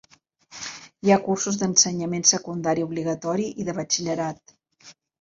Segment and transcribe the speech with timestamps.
[1.07, 4.61] Hi ha cursos d'ensenyament secundari obligatori i de batxillerat.